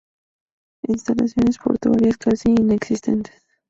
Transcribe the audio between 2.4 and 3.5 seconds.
inexistentes.